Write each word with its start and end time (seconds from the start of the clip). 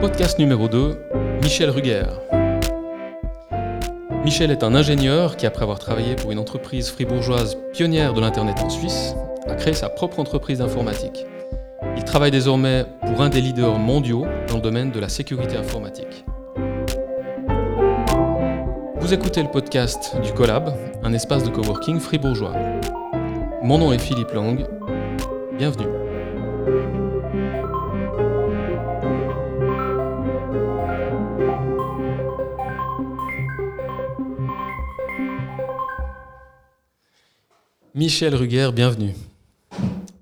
Podcast 0.00 0.38
numéro 0.38 0.68
2, 0.68 0.96
Michel 1.42 1.70
Ruger. 1.70 2.04
Michel 4.24 4.52
est 4.52 4.62
un 4.62 4.76
ingénieur 4.76 5.36
qui, 5.36 5.44
après 5.44 5.64
avoir 5.64 5.80
travaillé 5.80 6.14
pour 6.14 6.30
une 6.30 6.38
entreprise 6.38 6.88
fribourgeoise 6.88 7.58
pionnière 7.72 8.14
de 8.14 8.20
l'Internet 8.20 8.60
en 8.62 8.70
Suisse, 8.70 9.16
a 9.48 9.56
créé 9.56 9.72
sa 9.72 9.88
propre 9.88 10.20
entreprise 10.20 10.58
d'informatique. 10.58 11.26
Il 11.96 12.04
travaille 12.04 12.30
désormais 12.30 12.86
pour 13.00 13.22
un 13.22 13.28
des 13.28 13.40
leaders 13.40 13.76
mondiaux 13.80 14.24
dans 14.46 14.56
le 14.56 14.62
domaine 14.62 14.92
de 14.92 15.00
la 15.00 15.08
sécurité 15.08 15.56
informatique. 15.56 16.24
Vous 19.00 19.12
écoutez 19.12 19.42
le 19.42 19.50
podcast 19.50 20.16
du 20.22 20.32
Collab, 20.32 20.72
un 21.02 21.12
espace 21.12 21.42
de 21.42 21.48
coworking 21.48 21.98
fribourgeois. 21.98 22.54
Mon 23.64 23.78
nom 23.78 23.92
est 23.92 23.98
Philippe 23.98 24.32
Lang. 24.32 24.64
Bienvenue. 25.58 25.97
Michel 37.98 38.32
Ruger, 38.36 38.70
bienvenue. 38.72 39.12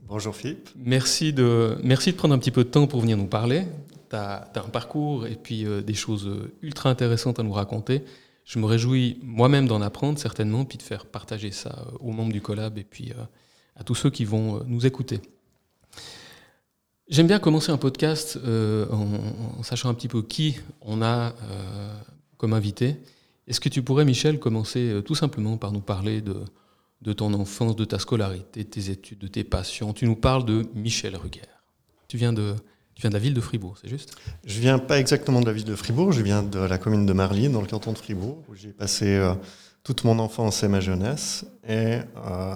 Bonjour 0.08 0.34
Philippe. 0.34 0.70
Merci 0.76 1.34
de, 1.34 1.76
merci 1.84 2.10
de 2.10 2.16
prendre 2.16 2.32
un 2.32 2.38
petit 2.38 2.50
peu 2.50 2.64
de 2.64 2.70
temps 2.70 2.86
pour 2.86 3.02
venir 3.02 3.18
nous 3.18 3.26
parler. 3.26 3.66
Tu 4.08 4.16
as, 4.16 4.50
un 4.54 4.70
parcours 4.70 5.26
et 5.26 5.34
puis 5.34 5.66
euh, 5.66 5.82
des 5.82 5.92
choses 5.92 6.26
ultra 6.62 6.88
intéressantes 6.88 7.38
à 7.38 7.42
nous 7.42 7.52
raconter. 7.52 8.02
Je 8.46 8.58
me 8.58 8.64
réjouis 8.64 9.18
moi-même 9.22 9.68
d'en 9.68 9.82
apprendre 9.82 10.18
certainement, 10.18 10.64
puis 10.64 10.78
de 10.78 10.82
faire 10.82 11.04
partager 11.04 11.50
ça 11.50 11.68
euh, 11.68 11.98
aux 12.00 12.12
membres 12.12 12.32
du 12.32 12.40
collab 12.40 12.78
et 12.78 12.82
puis 12.82 13.10
euh, 13.10 13.22
à 13.78 13.84
tous 13.84 13.94
ceux 13.94 14.08
qui 14.08 14.24
vont 14.24 14.64
nous 14.66 14.86
écouter. 14.86 15.20
J'aime 17.08 17.26
bien 17.26 17.38
commencer 17.38 17.72
un 17.72 17.76
podcast 17.76 18.38
en, 18.90 19.62
sachant 19.62 19.90
un 19.90 19.94
petit 19.94 20.08
peu 20.08 20.22
qui 20.22 20.56
on 20.80 21.02
a 21.02 21.34
comme 22.38 22.54
invité. 22.54 22.96
Est-ce 23.46 23.60
que 23.60 23.68
tu 23.68 23.82
pourrais, 23.82 24.06
Michel, 24.06 24.38
commencer 24.38 25.02
tout 25.04 25.14
simplement 25.14 25.58
par 25.58 25.72
nous 25.72 25.82
parler 25.82 26.22
de, 26.22 26.36
de 27.02 27.12
ton 27.12 27.32
enfance, 27.34 27.76
de 27.76 27.84
ta 27.84 27.98
scolarité, 27.98 28.64
de 28.64 28.68
tes 28.68 28.90
études, 28.90 29.18
de 29.18 29.28
tes 29.28 29.44
passions. 29.44 29.92
Tu 29.92 30.06
nous 30.06 30.16
parles 30.16 30.44
de 30.44 30.66
Michel 30.74 31.16
Ruger. 31.16 31.42
Tu 32.08 32.16
viens 32.16 32.32
de, 32.32 32.54
tu 32.96 33.02
viens 33.02 33.10
de 33.10 33.14
la 33.14 33.20
ville 33.20 33.34
de 33.34 33.42
Fribourg, 33.42 33.76
c'est 33.80 33.88
juste? 33.88 34.16
Je 34.46 34.58
viens 34.58 34.78
pas 34.78 34.98
exactement 34.98 35.40
de 35.40 35.46
la 35.46 35.52
ville 35.52 35.66
de 35.66 35.76
Fribourg, 35.76 36.12
je 36.12 36.22
viens 36.22 36.42
de 36.42 36.58
la 36.58 36.78
commune 36.78 37.04
de 37.04 37.12
Marly, 37.12 37.50
dans 37.50 37.60
le 37.60 37.66
canton 37.66 37.92
de 37.92 37.98
Fribourg, 37.98 38.42
où 38.48 38.54
j'ai 38.54 38.72
passé 38.72 39.16
euh, 39.16 39.34
toute 39.84 40.04
mon 40.04 40.18
enfance 40.18 40.62
et 40.62 40.68
ma 40.68 40.80
jeunesse. 40.80 41.44
Et 41.68 41.98
euh, 42.16 42.54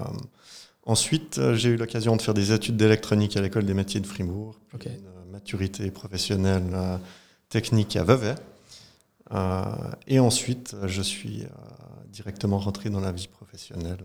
ensuite, 0.83 1.37
euh, 1.37 1.55
j'ai 1.55 1.69
eu 1.69 1.75
l'occasion 1.75 2.15
de 2.15 2.23
faire 2.23 2.33
des 2.33 2.51
études 2.51 2.75
d'électronique 2.75 3.37
à 3.37 3.41
l'école 3.41 3.65
des 3.65 3.75
métiers 3.75 3.99
de 3.99 4.07
Fribourg, 4.07 4.59
une 4.73 5.31
maturité 5.31 5.91
professionnelle 5.91 6.99
technique 7.49 7.95
à 7.95 8.03
Vevey. 8.03 8.33
et 10.07 10.19
ensuite, 10.19 10.75
je 10.87 11.01
suis 11.03 11.43
directement 12.11 12.59
rentré 12.59 12.89
dans 12.89 12.99
la 12.99 13.11
vie 13.11 13.27
professionnelle 13.27 13.97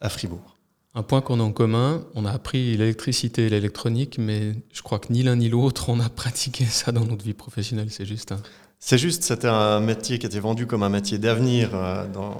à 0.00 0.08
Fribourg. 0.08 0.58
Un 0.94 1.02
point 1.02 1.22
qu'on 1.22 1.40
a 1.40 1.42
en 1.42 1.52
commun, 1.52 2.04
on 2.14 2.26
a 2.26 2.30
appris 2.30 2.76
l'électricité 2.76 3.46
et 3.46 3.48
l'électronique, 3.48 4.18
mais 4.18 4.52
je 4.72 4.82
crois 4.82 4.98
que 4.98 5.10
ni 5.10 5.22
l'un 5.22 5.36
ni 5.36 5.48
l'autre, 5.48 5.88
on 5.88 6.00
a 6.00 6.10
pratiqué 6.10 6.64
ça 6.66 6.92
dans 6.92 7.04
notre 7.04 7.24
vie 7.24 7.32
professionnelle, 7.32 7.90
c'est 7.90 8.04
juste. 8.04 8.32
Hein. 8.32 8.42
C'est 8.78 8.98
juste, 8.98 9.22
c'était 9.22 9.48
un 9.48 9.80
métier 9.80 10.18
qui 10.18 10.26
était 10.26 10.40
vendu 10.40 10.66
comme 10.66 10.82
un 10.82 10.88
métier 10.88 11.16
d'avenir 11.16 11.70
euh, 11.72 12.06
dans, 12.08 12.32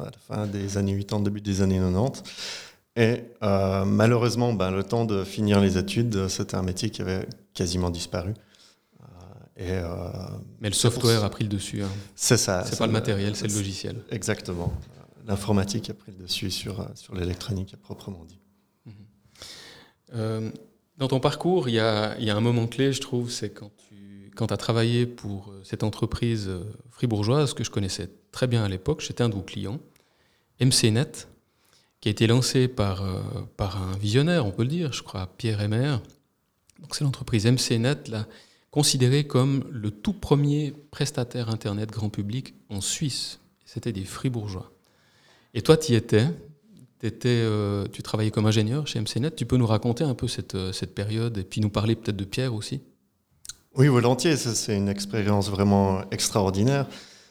à 0.00 0.04
la 0.04 0.12
fin 0.36 0.46
des 0.46 0.78
années 0.78 0.96
80, 0.96 1.24
début 1.24 1.40
des 1.40 1.60
années 1.62 1.80
90. 1.80 2.22
Et 2.96 3.24
euh, 3.42 3.84
malheureusement, 3.84 4.52
ben, 4.54 4.70
le 4.70 4.84
temps 4.84 5.04
de 5.04 5.24
finir 5.24 5.60
les 5.60 5.76
études, 5.76 6.28
c'était 6.28 6.54
un 6.54 6.62
métier 6.62 6.90
qui 6.90 7.02
avait 7.02 7.26
quasiment 7.54 7.90
disparu. 7.90 8.34
Euh, 9.60 10.10
mais 10.60 10.68
le 10.68 10.74
software 10.74 11.24
a 11.24 11.30
pris 11.30 11.44
le 11.44 11.50
dessus. 11.50 11.82
Hein. 11.82 11.90
C'est 12.14 12.36
ça. 12.36 12.64
C'est 12.64 12.78
pas 12.78 12.86
le 12.86 12.92
matériel, 12.92 13.34
c'est 13.34 13.48
le 13.48 13.54
logiciel. 13.54 13.96
Exactement 14.10 14.72
l'informatique 15.28 15.90
a 15.90 15.94
pris 15.94 16.10
le 16.10 16.18
dessus 16.18 16.50
sur, 16.50 16.88
sur 16.94 17.14
l'électronique 17.14 17.76
proprement 17.76 18.24
dit. 18.24 18.40
Mhm. 18.86 18.92
Euh, 20.14 20.50
dans 20.96 21.06
ton 21.06 21.20
parcours, 21.20 21.68
il 21.68 21.74
y 21.74 21.78
a, 21.78 22.18
y 22.18 22.30
a, 22.30 22.36
un 22.36 22.40
moment 22.40 22.66
clé, 22.66 22.92
je 22.92 23.00
trouve, 23.00 23.30
c'est 23.30 23.50
quand 23.50 23.70
tu 23.88 24.32
quand 24.34 24.50
as 24.52 24.56
travaillé 24.56 25.04
pour 25.06 25.50
euh, 25.50 25.60
cette 25.64 25.82
entreprise 25.82 26.48
euh, 26.48 26.62
fribourgeoise 26.90 27.54
que 27.54 27.62
je 27.62 27.70
connaissais 27.70 28.08
très 28.32 28.46
bien 28.46 28.64
à 28.64 28.68
l'époque, 28.68 29.00
j'étais 29.00 29.22
un 29.22 29.28
de 29.28 29.34
vos 29.34 29.42
clients, 29.42 29.80
MCNet, 30.60 31.28
qui 32.00 32.08
a 32.08 32.10
été 32.10 32.26
lancé 32.26 32.68
par, 32.68 33.04
par 33.56 33.82
un 33.82 33.96
visionnaire, 33.96 34.46
on 34.46 34.52
peut 34.52 34.62
le 34.62 34.68
dire, 34.68 34.92
je 34.92 35.02
crois, 35.02 35.26
Pierre 35.36 35.60
Emmer. 35.60 35.96
Donc 36.80 36.94
c'est 36.94 37.02
l'entreprise 37.02 37.44
MCNet, 37.44 38.08
là, 38.08 38.28
considérée 38.70 39.26
comme 39.26 39.64
le 39.70 39.90
tout 39.90 40.12
premier 40.12 40.74
prestataire 40.90 41.48
Internet 41.48 41.90
grand 41.90 42.10
public 42.10 42.54
en 42.68 42.80
Suisse. 42.80 43.40
C'était 43.64 43.92
des 43.92 44.04
fribourgeois. 44.04 44.72
Et 45.54 45.62
toi, 45.62 45.76
tu 45.76 45.92
y 45.92 45.94
étais. 45.94 46.26
Euh, 47.24 47.86
tu 47.92 48.02
travaillais 48.02 48.30
comme 48.30 48.46
ingénieur 48.46 48.86
chez 48.86 49.00
MCNet. 49.00 49.30
Tu 49.36 49.46
peux 49.46 49.56
nous 49.56 49.66
raconter 49.66 50.04
un 50.04 50.14
peu 50.14 50.26
cette, 50.26 50.54
euh, 50.56 50.72
cette 50.72 50.94
période 50.94 51.38
et 51.38 51.44
puis 51.44 51.60
nous 51.60 51.70
parler 51.70 51.94
peut-être 51.94 52.16
de 52.16 52.24
Pierre 52.24 52.54
aussi? 52.54 52.80
Oui, 53.76 53.86
volontiers. 53.88 54.36
C'est 54.36 54.76
une 54.76 54.88
expérience 54.88 55.48
vraiment 55.48 56.02
extraordinaire. 56.10 56.86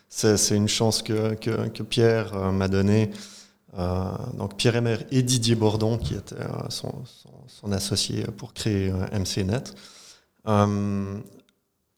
C'est 0.09 0.55
une 0.55 0.69
chance 0.69 1.01
que, 1.01 1.33
que, 1.35 1.83
Pierre 1.83 2.33
euh, 2.33 2.51
m'a 2.51 2.69
donnée. 2.69 3.11
donc 4.37 4.55
Pierre 4.55 4.77
Emer 4.77 4.97
et 5.11 5.21
Didier 5.21 5.55
Bordon, 5.55 5.97
qui 5.97 6.15
était 6.15 6.35
son, 6.69 7.03
son, 7.47 7.71
associé 7.71 8.23
pour 8.37 8.53
créer 8.53 8.91
MCNet. 9.11 9.75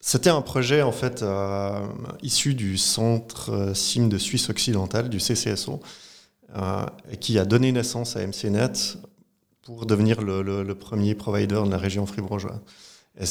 C'était 0.02 0.30
un 0.30 0.42
projet 0.42 0.82
en 0.82 0.92
fait 0.92 1.24
issu 2.22 2.54
du 2.54 2.78
centre 2.78 3.72
SIM 3.74 4.08
de 4.08 4.18
Suisse 4.18 4.48
occidentale, 4.50 5.08
du 5.08 5.18
CCSO, 5.18 5.80
euh, 6.56 6.84
qui 7.20 7.38
a 7.38 7.44
donné 7.44 7.70
naissance 7.70 8.16
à 8.16 8.26
MCNet 8.26 8.98
pour 9.62 9.86
devenir 9.86 10.20
le, 10.20 10.74
premier 10.74 11.14
provider 11.14 11.62
de 11.64 11.70
la 11.70 11.76
région 11.76 12.06
fribourgeoise. 12.06 12.58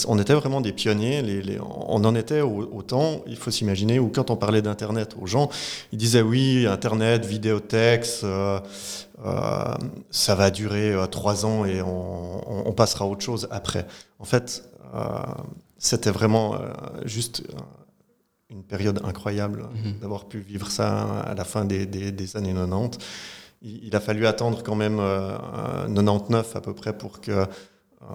on 0.08 0.18
était 0.20 0.34
vraiment 0.34 0.62
des 0.62 0.72
pionniers. 0.72 1.22
On 1.60 2.06
en 2.06 2.16
était 2.16 2.40
au, 2.40 2.82
temps, 2.82 3.22
il 3.28 3.36
faut 3.36 3.52
s'imaginer, 3.52 4.00
où 4.00 4.08
quand 4.08 4.30
on 4.30 4.38
parlait 4.38 4.62
d'Internet 4.62 5.18
aux 5.20 5.26
gens, 5.26 5.50
ils 5.92 5.98
disaient 5.98 6.22
oui, 6.22 6.66
Internet, 6.66 7.26
vidéotexte, 7.26 8.24
euh, 8.24 8.62
euh, 9.26 9.76
ça 10.12 10.36
va 10.36 10.50
durer 10.50 10.96
trois 11.12 11.46
ans 11.46 11.66
et 11.66 11.82
on, 11.82 12.72
passera 12.72 13.04
à 13.04 13.08
autre 13.10 13.22
chose 13.22 13.50
après. 13.52 13.86
En 14.20 14.26
fait, 14.26 14.69
c'était 15.78 16.12
vraiment 16.12 16.60
juste 17.06 17.44
une 18.50 18.64
période 18.64 19.00
incroyable 19.04 19.68
mhm. 19.84 20.00
d'avoir 20.00 20.26
pu 20.26 20.40
vivre 20.40 20.70
ça 20.72 21.22
à 21.22 21.36
la 21.36 21.44
fin 21.44 21.66
des, 21.66 21.86
des, 21.86 22.38
années 22.38 22.54
90. 22.54 22.98
Il, 23.62 23.96
a 23.96 24.00
fallu 24.00 24.26
attendre 24.26 24.64
quand 24.64 24.76
même 24.76 24.98
99 24.98 26.56
euh, 26.56 26.58
à 26.58 26.62
peu 26.62 26.74
près 26.74 26.98
pour 26.98 27.22
que 27.22 27.32
euh, 27.32 27.46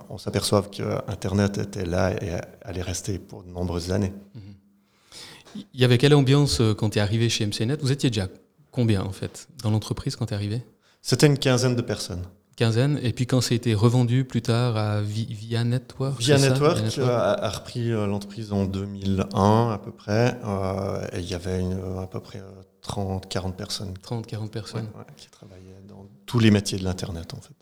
on 0.09 0.19
s'aperçoive 0.19 0.71
que 0.71 0.83
Internet 1.11 1.59
était 1.59 1.85
là 1.85 2.13
et 2.13 2.31
allait 2.63 2.83
rester 2.83 3.19
pour 3.19 3.43
de 3.43 3.51
nombreuses 3.51 3.93
années. 3.93 4.13
Mhm. 4.35 5.63
Il 5.73 5.81
y 5.81 5.85
avait 5.85 5.99
quelle 5.99 6.15
ambiance 6.15 6.61
euh, 6.61 6.75
quand 6.75 6.91
tu 6.91 6.99
es 6.99 7.01
arrivé 7.01 7.29
chez 7.29 7.47
MCNet 7.47 7.77
Vous 7.81 7.93
étiez 7.93 8.11
déjà 8.11 8.29
combien 8.73 9.03
en 9.03 9.13
fait 9.13 9.47
dans 9.63 9.71
l'entreprise 9.71 10.17
quand 10.17 10.27
tu 10.27 10.33
es 10.33 10.37
arrivé? 10.37 10.63
C'était 11.01 11.27
une 11.27 11.39
quinzaine 11.39 11.77
de 11.77 11.83
personnes 11.83 12.25
quinzaine. 12.55 12.99
Et 13.03 13.13
puis 13.13 13.27
quand 13.27 13.41
ça 13.41 13.53
a 13.53 13.57
été 13.57 13.75
revendu 13.75 14.25
plus 14.25 14.43
tard 14.43 14.77
à 14.77 15.01
Via 15.01 15.65
Network 15.65 16.21
Via 16.21 16.39
Network, 16.39 16.81
a, 17.01 17.49
repris 17.49 17.91
euh, 17.91 18.07
l'entreprise 18.07 18.53
en 18.53 18.65
2001 18.65 19.71
à 19.71 19.79
peu 19.79 19.93
près. 19.93 20.39
Euh, 20.45 21.07
et 21.13 21.21
il 21.21 21.29
y 21.29 21.35
avait 21.35 21.63
à 22.01 22.07
peu 22.07 22.21
près 22.21 22.43
30-40 22.87 23.49
euh, 23.49 23.51
personnes. 23.53 23.95
30-40 24.03 24.49
personnes. 24.49 24.89
qui 25.17 25.29
travaillaient 25.31 25.83
dans 25.89 26.07
tous 26.27 26.39
les 26.39 26.51
métiers 26.51 26.79
de 26.79 26.85
l'Internet 26.85 27.35
en 27.35 27.41
fait. 27.41 27.55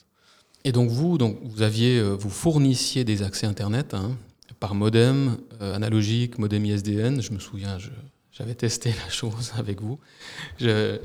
Et 0.65 0.73
donc 0.73 0.91
vous, 0.91 1.19
donc, 1.19 1.39
vous, 1.43 1.63
aviez, 1.63 2.01
vous 2.01 2.31
fournissiez 2.31 3.05
des 3.05 3.23
accès 3.23 3.47
Internet 3.47 3.95
hein, 3.95 4.13
par 4.61 4.77
modem 4.77 5.39
analogique, 5.61 6.39
modem 6.39 6.65
ISDN. 6.65 7.21
Je 7.21 7.33
me 7.33 7.41
souviens, 7.41 7.79
j'avais 8.31 8.55
testé 8.55 8.91
la 8.91 9.11
chose 9.11 9.53
avec 9.59 9.81
vous. 9.81 9.99
Je, 10.61 10.99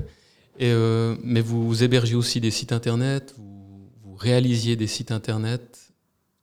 et, 0.60 0.72
mais 1.24 1.40
vous 1.40 1.82
hébergiez 1.82 2.14
aussi 2.14 2.40
des 2.40 2.52
sites 2.52 2.70
Internet, 2.70 3.34
vous 3.36 3.57
réalisiez 4.18 4.76
des 4.76 4.86
sites 4.86 5.12
internet, 5.12 5.92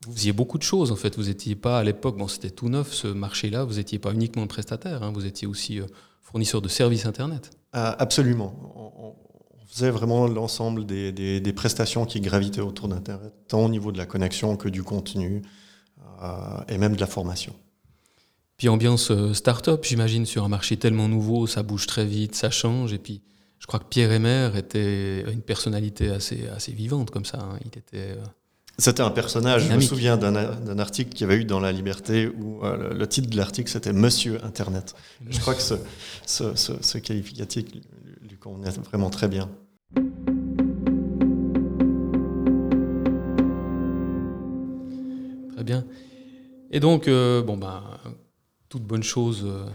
vous 0.06 0.14
faisiez 0.14 0.34
beaucoup 0.34 0.58
de 0.58 0.64
choses 0.64 0.92
en 0.92 0.96
fait. 0.96 1.16
Vous 1.16 1.26
n'étiez 1.26 1.56
pas 1.56 1.80
à 1.80 1.84
l'époque, 1.84 2.18
bon 2.18 2.28
c'était 2.28 2.50
tout 2.50 2.70
neuf 2.70 2.94
ce 2.94 3.08
marché-là, 3.08 3.64
vous 3.64 3.76
n'étiez 3.76 4.00
pas 4.00 4.14
uniquement 4.14 4.48
prestataire, 4.48 5.04
hein, 5.04 5.12
vous 5.14 5.26
étiez 5.26 5.48
aussi 5.48 5.80
euh, 5.80 5.86
fournisseur 6.22 6.62
de 6.62 6.68
services 6.68 7.06
internet. 7.06 7.52
Ah, 7.74 7.96
absolument. 8.00 8.54
On, 8.76 9.16
faisait 9.68 9.92
vraiment 9.92 10.26
l'ensemble 10.28 10.86
des, 10.86 11.54
prestations 11.54 12.06
qui 12.06 12.22
gravitaient 12.22 12.62
autour 12.62 12.88
d'Internet, 12.88 13.34
tant 13.50 13.66
au 13.66 13.68
niveau 13.68 13.92
de 13.92 13.98
la 13.98 14.06
connexion 14.06 14.56
que 14.56 14.70
du 14.70 14.84
contenu 14.84 15.42
euh, 16.22 16.28
et 16.70 16.78
même 16.78 16.96
de 16.96 17.02
la 17.02 17.08
formation. 17.08 17.54
Puis 18.56 18.70
ambiance 18.70 19.12
euh, 19.12 19.34
start-up, 19.34 19.84
j'imagine, 19.84 20.26
sur 20.26 20.46
un 20.46 20.48
marché 20.48 20.78
tellement 20.78 21.10
nouveau, 21.10 21.46
ça 21.46 21.62
bouge 21.62 21.88
très 21.88 22.06
vite, 22.06 22.36
ça 22.36 22.50
change, 22.50 22.94
et 22.94 23.00
puis 23.00 23.22
je 23.66 23.68
crois 23.68 23.80
que 23.80 23.86
Pierre 23.86 24.12
Emer 24.12 24.52
était 24.56 25.22
une 25.22 25.42
personnalité 25.42 26.12
assez, 26.12 26.48
assez 26.56 26.72
vivante 26.72 27.10
comme 27.10 27.26
ça. 27.26 27.40
Hein. 27.40 27.58
Il 27.62 27.70
était. 27.70 28.12
Euh, 28.12 28.24
C'était 28.78 29.02
un 29.02 29.10
personnage. 29.10 29.68
Je 29.68 29.74
me 29.74 29.82
souviens 29.82 30.18
d'un 30.18 30.78
article 30.78 31.10
qu'il 31.10 31.22
y 31.22 31.24
avait 31.24 31.42
eu 31.42 31.46
dans 31.46 31.60
La 31.60 31.72
Liberté 31.72 32.28
où 32.28 32.64
euh, 32.64 32.94
le, 32.94 33.08
titre 33.08 33.28
de 33.28 33.36
l'article 33.36 33.72
c'était 33.72 33.92
Monsieur 33.92 34.38
Internet. 34.46 34.94
Je 35.28 35.40
crois 35.40 35.56
que 35.56 35.64
ce, 35.64 35.74
ce, 36.28 36.54
ce, 36.56 36.98
qualificatif 37.00 37.66
lui 38.22 38.38
convenait 38.38 38.70
vraiment 38.70 39.10
très 39.10 39.28
bien. 39.28 39.50
Très 45.56 45.64
bien. 45.64 45.86
Et 46.70 46.80
donc, 46.80 47.08
euh, 47.08 47.42
bon, 47.42 47.58
bah, 47.58 47.84
toute 48.70 48.84
bonne 48.84 49.02
chose, 49.02 49.42
euh, 49.44 49.66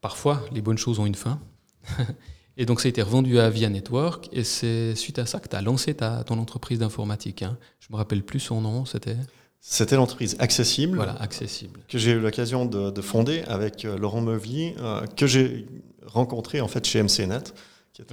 parfois, 0.00 0.42
les 0.50 0.62
bonnes 0.62 0.78
choses 0.78 0.98
ont 0.98 1.06
une 1.06 1.14
fin. 1.14 1.38
Et 2.60 2.66
donc, 2.66 2.80
ça 2.80 2.88
a 2.88 2.90
été 2.90 3.00
revendu 3.00 3.38
à 3.38 3.48
Via 3.50 3.70
Network. 3.70 4.28
Et 4.32 4.42
c'est 4.42 4.96
suite 4.96 5.20
à 5.20 5.26
ça 5.26 5.38
que 5.38 5.48
tu 5.48 5.54
as 5.54 5.62
lancé 5.62 5.94
ta, 5.94 6.24
ton 6.24 6.38
entreprise 6.38 6.80
d'informatique. 6.80 7.42
Hein. 7.42 7.56
Je 7.78 7.86
me 7.90 7.96
rappelle 7.96 8.24
plus 8.24 8.40
son 8.40 8.60
nom, 8.60 8.84
c'était? 8.84 9.16
C'était 9.60 9.96
l'entreprise 9.96 10.36
Accessible. 10.40 10.96
Voilà, 10.96 11.14
Accessible. 11.20 11.80
Que 11.88 11.98
j'ai 11.98 12.12
eu 12.12 12.20
l'occasion 12.20 12.66
de, 12.66 13.00
fonder 13.00 13.42
avec 13.46 13.84
euh, 13.84 13.96
Laurent 13.96 14.20
Meuvely, 14.20 14.74
euh, 14.78 15.06
que 15.16 15.26
j'ai 15.26 15.66
rencontré 16.04 16.60
en 16.60 16.68
fait 16.68 16.84
chez 16.84 17.02
MCNet, 17.02 17.54
qui 17.92 18.02
est 18.02 18.12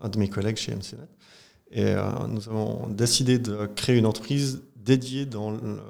un, 0.00 0.08
de 0.08 0.18
mes 0.18 0.28
collègues 0.28 0.56
chez 0.56 0.72
MCNet. 0.72 1.08
Et 1.72 1.84
euh, 1.84 2.04
nous 2.28 2.48
avons 2.48 2.88
décidé 2.88 3.38
de 3.38 3.66
créer 3.66 3.96
une 3.96 4.06
entreprise 4.06 4.62
dédiée 4.76 5.26
dans 5.26 5.50
le 5.50 5.80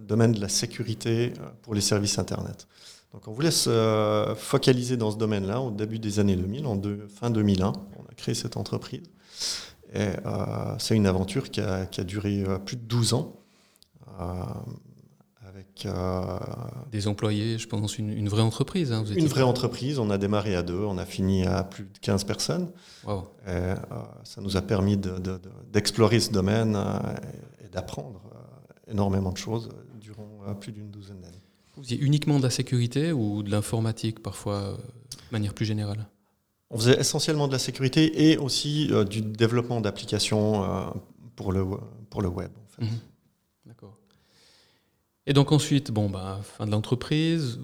domaine 0.00 0.32
de 0.32 0.40
la 0.40 0.48
sécurité 0.48 1.32
pour 1.62 1.74
les 1.74 1.80
services 1.80 2.18
Internet. 2.18 2.66
Donc 3.12 3.28
on 3.28 3.32
voulait 3.32 3.50
se 3.50 4.34
focaliser 4.36 4.96
dans 4.96 5.10
ce 5.10 5.16
domaine-là 5.16 5.60
au 5.60 5.70
début 5.70 5.98
des 5.98 6.18
années 6.18 6.36
2000, 6.36 6.66
en 6.66 6.80
fin 7.08 7.30
2001. 7.30 7.72
On 7.98 8.02
a 8.02 8.14
créé 8.14 8.34
cette 8.34 8.56
entreprise. 8.56 9.02
Et 9.92 10.08
euh, 10.26 10.78
c'est 10.78 10.96
une 10.96 11.06
aventure 11.06 11.50
qui 11.50 11.60
a, 11.60 11.86
duré 12.04 12.42
euh, 12.42 12.58
plus 12.58 12.76
de 12.76 12.82
12 12.82 13.14
ans. 13.14 13.36
Euh, 14.20 14.42
avec, 15.46 15.88
Des 16.90 17.08
employés, 17.08 17.56
je 17.58 17.68
pense, 17.68 17.98
une, 17.98 18.28
vraie 18.28 18.42
entreprise. 18.42 18.92
Hein, 18.92 19.04
une 19.04 19.26
vraie 19.26 19.42
entreprise. 19.42 19.98
On 19.98 20.10
a 20.10 20.18
démarré 20.18 20.54
à 20.54 20.62
deux, 20.62 20.80
on 20.80 20.98
a 20.98 21.06
fini 21.06 21.46
à 21.46 21.64
plus 21.64 21.84
de 21.84 21.98
15 21.98 22.24
personnes. 22.24 22.70
Et, 23.46 23.74
ça 24.24 24.40
nous 24.40 24.56
a 24.56 24.62
permis 24.62 24.98
d'explorer 25.72 26.20
ce 26.20 26.30
domaine 26.30 26.76
et 27.64 27.68
d'apprendre 27.68 28.20
énormément 28.86 29.32
de 29.32 29.38
choses 29.38 29.70
durant 29.98 30.54
plus 30.60 30.72
d'une 30.72 30.90
douzaine 30.90 31.20
d'années. 31.20 31.45
Vous 31.76 31.82
faisiez 31.82 31.98
uniquement 31.98 32.38
de 32.38 32.42
la 32.42 32.50
sécurité 32.50 33.12
ou 33.12 33.42
de 33.42 33.50
l'informatique 33.50 34.22
parfois 34.22 34.54
euh, 34.54 34.76
de 34.76 35.32
manière 35.32 35.54
plus 35.54 35.66
générale? 35.66 36.06
On 36.70 36.78
faisait 36.78 36.98
essentiellement 36.98 37.46
de 37.46 37.52
la 37.52 37.58
sécurité 37.58 38.30
et 38.30 38.38
aussi 38.38 38.88
euh, 38.90 39.04
du 39.04 39.20
développement 39.20 39.80
d'applications 39.80 40.64
euh, 40.64 40.86
pour, 41.36 41.52
le, 41.52 41.64
pour 42.10 42.22
le 42.22 42.28
web. 42.28 42.50
Mhm. 42.80 42.88
D'accord. 43.66 43.98
Et 45.26 45.32
donc 45.32 45.52
ensuite, 45.52 45.90
bon, 45.90 46.08
bah, 46.08 46.40
fin 46.42 46.66
de 46.66 46.70
l'entreprise, 46.70 47.58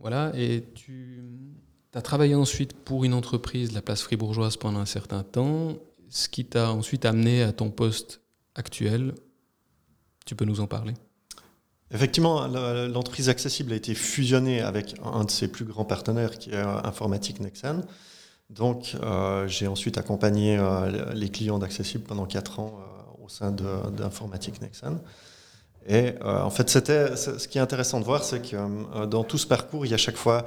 voilà, 0.00 0.32
et 0.36 0.64
tu 0.74 1.24
as 1.94 2.02
travaillé 2.02 2.34
ensuite 2.34 2.74
pour 2.74 3.04
une 3.04 3.14
entreprise, 3.14 3.72
la 3.72 3.82
place 3.82 4.02
fribourgeoise, 4.02 4.56
pendant 4.56 4.78
un 4.78 4.86
certain 4.86 5.24
temps, 5.24 5.76
ce 6.10 6.28
qui 6.28 6.44
t'a 6.44 6.72
ensuite 6.72 7.04
amené 7.04 7.42
à 7.42 7.52
ton 7.52 7.70
poste 7.70 8.20
actuel. 8.54 9.14
Tu 10.26 10.36
peux 10.36 10.44
nous 10.44 10.60
en 10.60 10.66
parler? 10.66 10.94
Effectivement, 11.90 12.46
l'entreprise 12.46 13.30
accessible 13.30 13.72
a 13.72 13.76
été 13.76 13.94
fusionnée 13.94 14.60
avec 14.60 14.94
un 15.02 15.24
de 15.24 15.30
ses 15.30 15.48
plus 15.48 15.64
grands 15.64 15.86
partenaires 15.86 16.38
qui 16.38 16.50
est 16.50 16.54
euh, 16.54 16.82
Informatique 16.84 17.40
Nexen. 17.40 17.82
Donc, 18.50 18.94
euh, 19.02 19.48
j'ai 19.48 19.66
ensuite 19.66 19.96
accompagné 19.96 20.58
euh, 20.58 21.14
les 21.14 21.30
clients 21.30 21.58
d'Accessible 21.58 22.04
pendant 22.04 22.26
quatre 22.26 22.60
ans 22.60 22.78
au 23.22 23.28
sein 23.28 23.52
d'Informatique 23.52 24.60
Nexen. 24.60 25.00
Et 25.86 26.12
en 26.22 26.50
fait, 26.50 26.68
c'était 26.68 27.16
ce 27.16 27.48
qui 27.48 27.56
est 27.56 27.60
intéressant 27.62 27.98
de 27.98 28.04
voir, 28.04 28.22
c'est 28.22 28.42
que 28.42 29.06
dans 29.06 29.24
tout 29.24 29.38
ce 29.38 29.46
parcours, 29.46 29.86
il 29.86 29.90
y 29.90 29.94
a 29.94 29.98
chaque 29.98 30.18
fois 30.18 30.44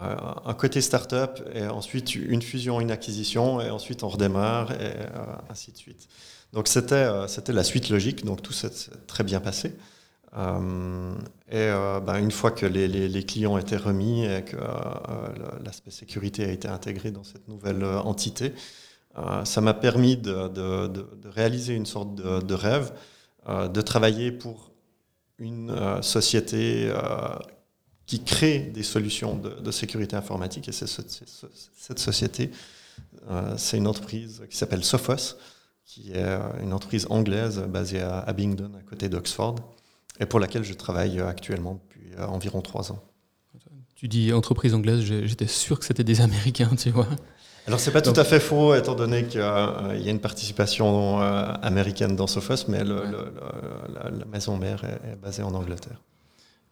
un 0.00 0.54
côté 0.54 0.80
start-up 0.80 1.40
et 1.54 1.66
ensuite 1.66 2.16
une 2.16 2.42
fusion, 2.42 2.80
une 2.80 2.90
acquisition, 2.90 3.60
et 3.60 3.70
ensuite 3.70 4.02
on 4.02 4.08
redémarre 4.08 4.72
et 4.72 4.94
ainsi 5.48 5.70
de 5.70 5.76
suite. 5.76 6.08
Donc, 6.52 6.66
c'était 6.66 7.06
la 7.52 7.64
suite 7.64 7.90
logique. 7.90 8.24
Donc, 8.24 8.42
tout 8.42 8.52
s'est 8.52 8.70
très 9.06 9.22
bien 9.22 9.38
passé. 9.38 9.76
Euh, 10.36 11.14
et 11.48 11.56
euh, 11.56 12.00
ben, 12.00 12.16
une 12.18 12.30
fois 12.30 12.50
que 12.50 12.64
les, 12.64 12.88
les, 12.88 13.22
clients 13.24 13.58
étaient 13.58 13.76
remis 13.76 14.24
et 14.24 14.42
que 14.42 14.56
euh, 14.56 15.58
l'aspect 15.62 15.90
sécurité 15.90 16.44
a 16.44 16.50
été 16.50 16.68
intégré 16.68 17.10
dans 17.10 17.24
cette 17.24 17.48
nouvelle 17.48 17.84
entité, 17.84 18.54
ça 19.44 19.60
m'a 19.60 19.74
permis 19.74 20.16
de, 20.16 21.28
réaliser 21.28 21.74
une 21.74 21.84
sorte 21.84 22.14
de, 22.14 22.54
rêve, 22.54 22.92
de 23.46 23.80
travailler 23.82 24.32
pour 24.32 24.70
une 25.38 26.00
société 26.00 26.90
qui 28.06 28.24
crée 28.24 28.60
des 28.60 28.82
solutions 28.82 29.36
de, 29.36 29.70
sécurité 29.70 30.16
informatique. 30.16 30.66
Et 30.70 30.72
cette 30.72 31.98
société, 31.98 32.50
c'est 33.58 33.76
une 33.76 33.86
entreprise 33.86 34.44
qui 34.48 34.56
s'appelle 34.56 34.82
Sophos, 34.82 35.36
qui 35.84 36.12
est 36.12 36.38
une 36.62 36.72
entreprise 36.72 37.06
anglaise 37.10 37.58
basée 37.68 38.00
à 38.00 38.20
Abingdon, 38.20 38.70
à 38.78 38.82
côté 38.88 39.10
d'Oxford 39.10 39.56
et 40.20 40.26
pour 40.26 40.40
laquelle 40.40 40.64
je 40.64 40.74
travaille 40.74 41.20
euh, 41.20 41.28
actuellement 41.28 41.74
depuis 41.74 42.12
euh, 42.18 42.26
environ 42.26 42.60
trois 42.60 42.92
ans. 42.92 43.02
Tu 43.94 44.08
dis 44.08 44.32
entreprise 44.32 44.74
anglaise, 44.74 45.00
j'étais 45.02 45.46
sûr 45.46 45.78
que 45.78 45.84
c'était 45.84 46.02
des 46.04 46.20
Américains, 46.20 46.70
tu 46.76 46.90
vois. 46.90 47.06
Alors 47.68 47.78
c'est 47.78 47.92
pas 47.92 48.02
tout 48.02 48.18
à 48.18 48.24
fait 48.24 48.40
faux, 48.40 48.74
étant 48.74 48.96
donné 48.96 49.24
qu'il 49.26 49.38
y 49.38 49.44
a 49.44 50.10
une 50.10 50.18
participation 50.18 51.22
euh, 51.22 51.52
américaine 51.62 52.16
dans 52.16 52.26
Sophos, 52.26 52.66
mais 52.66 52.82
la, 52.82 54.26
maison 54.26 54.56
mère 54.56 54.82
est, 54.84 55.14
basée 55.14 55.44
en 55.44 55.54
Angleterre. 55.54 56.02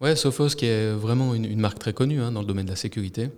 Ouais, 0.00 0.16
Sophos 0.16 0.48
qui 0.48 0.66
est 0.66 0.90
vraiment 0.90 1.34
une, 1.34 1.60
marque 1.60 1.78
très 1.78 1.92
connue 1.92 2.20
hein, 2.20 2.32
dans 2.32 2.40
le 2.40 2.46
domaine 2.46 2.64
de 2.64 2.70
la 2.70 2.76
sécurité. 2.76 3.30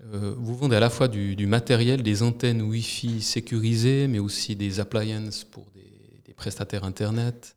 vous 0.00 0.54
vendez 0.54 0.76
à 0.76 0.80
la 0.80 0.90
fois 0.90 1.08
du, 1.08 1.46
matériel, 1.48 2.04
des 2.04 2.22
antennes 2.22 2.62
Wi-Fi 2.62 3.20
sécurisées, 3.20 4.06
mais 4.06 4.20
aussi 4.20 4.54
des 4.54 4.78
appliances 4.78 5.42
pour 5.42 5.66
des, 5.74 5.90
des 6.24 6.34
prestataires 6.34 6.84
Internet, 6.84 7.56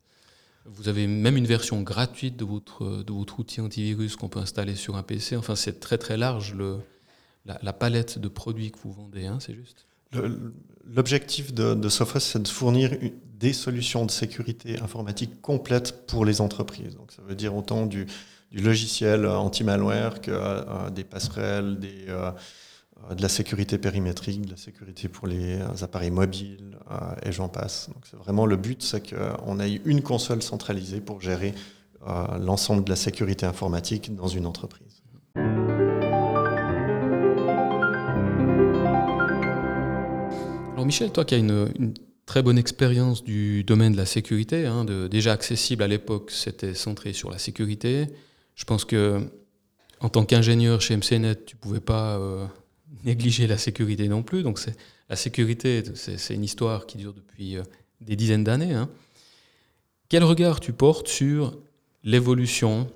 vous 0.66 0.88
avez 0.88 1.06
même 1.06 1.36
une 1.36 1.46
version 1.46 1.82
gratuite 1.82 2.36
de 2.36 2.44
votre, 2.44 3.02
de 3.02 3.12
votre 3.12 3.38
outil 3.40 3.60
antivirus 3.60 4.16
qu'on 4.16 4.28
peut 4.28 4.40
installer 4.40 4.76
sur 4.76 4.96
un 4.96 5.02
PC. 5.02 5.36
Enfin, 5.36 5.56
c'est 5.56 5.80
très 5.80 5.98
très 5.98 6.16
large 6.16 6.54
le, 6.54 6.78
la, 7.46 7.72
palette 7.72 8.18
de 8.18 8.28
produits 8.28 8.70
que 8.70 8.78
vous 8.82 8.92
vendez, 8.92 9.26
hein, 9.26 9.38
c'est 9.40 9.54
juste 9.54 9.86
L'objectif 10.92 11.54
de, 11.54 11.74
de 11.74 11.88
Sophos, 11.88 12.18
c'est 12.18 12.42
de 12.42 12.48
fournir 12.48 12.90
des 13.38 13.52
solutions 13.52 14.04
de 14.04 14.10
sécurité 14.10 14.80
informatique 14.80 15.40
complètes 15.40 16.06
pour 16.06 16.24
les 16.24 16.40
entreprises. 16.40 16.96
Donc, 16.96 17.12
ça 17.12 17.22
veut 17.22 17.36
dire 17.36 17.54
autant 17.54 17.86
du, 17.86 18.06
du 18.50 18.60
logiciel 18.60 19.24
anti-malware 19.26 20.20
que 20.20 20.30
euh, 20.32 20.90
des 20.90 21.04
passerelles, 21.04 21.78
des, 21.78 22.06
euh, 22.08 22.26
euh, 22.26 22.32
de 23.16 23.22
la 23.22 23.28
sécurité 23.28 23.78
périmétrique, 23.78 24.42
de 24.46 24.50
la 24.50 24.56
sécurité 24.56 25.08
pour 25.08 25.26
les 25.26 25.58
euh, 25.58 25.82
appareils 25.82 26.10
mobiles, 26.10 26.78
euh, 26.90 27.14
et 27.24 27.32
j'en 27.32 27.48
passe. 27.48 27.88
Donc 27.88 28.04
c'est 28.08 28.16
vraiment 28.16 28.46
le 28.46 28.56
but, 28.56 28.82
c'est 28.82 29.14
qu'on 29.14 29.58
ait 29.58 29.80
une 29.84 30.02
console 30.02 30.42
centralisée 30.42 31.00
pour 31.00 31.20
gérer 31.20 31.54
l'ensemble 32.38 32.82
de 32.84 32.88
la 32.88 32.96
sécurité 32.96 33.44
informatique 33.44 34.14
dans 34.14 34.26
une 34.26 34.46
entreprise. 34.46 35.02
Alors 40.72 40.86
Michel, 40.86 41.12
toi 41.12 41.26
qui 41.26 41.34
as 41.34 41.38
une, 41.38 41.92
très 42.24 42.42
bonne 42.42 42.56
expérience 42.56 43.22
du 43.22 43.64
domaine 43.64 43.92
de 43.92 43.98
la 43.98 44.06
sécurité, 44.06 44.64
hein, 44.64 44.86
déjà 45.10 45.32
accessible 45.32 45.82
à 45.82 45.88
l'époque, 45.88 46.30
c'était 46.30 46.72
centré 46.72 47.12
sur 47.12 47.30
la 47.30 47.36
sécurité. 47.36 48.06
Je 48.54 48.64
pense 48.64 48.86
que 48.86 49.20
en 50.00 50.08
tant 50.08 50.24
qu'ingénieur 50.24 50.80
chez 50.80 50.96
MCNet, 50.96 51.44
tu 51.44 51.56
ne 51.56 51.60
pouvais 51.60 51.80
pas 51.80 52.18
négliger 53.04 53.46
la 53.46 53.58
sécurité 53.58 54.08
non 54.08 54.22
plus. 54.22 54.42
Donc 54.42 54.60
la 55.08 55.16
sécurité, 55.16 55.82
c'est 55.94 56.34
une 56.34 56.44
histoire 56.44 56.86
qui 56.86 56.98
dure 56.98 57.14
depuis 57.14 57.56
euh, 57.56 57.62
des 58.00 58.16
dizaines 58.16 58.44
d'années. 58.44 58.74
Hein. 58.74 58.88
Quel 60.08 60.24
regard 60.24 60.60
tu 60.60 60.72
portes 60.72 61.08
sur 61.08 61.56
l'évolution 62.02 62.90